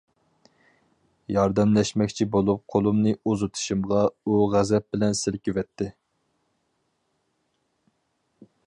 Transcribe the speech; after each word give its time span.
ياردەملەشمەكچى 1.35 2.27
بولۇپ 2.35 2.63
قولۇمنى 2.75 3.13
ئۇزىتىشىمغا، 3.19 4.01
ئۇ 4.25 4.41
غەزەپ 4.55 4.89
بىلەن 4.97 5.15
سىلكىۋەتتى. 5.21 5.91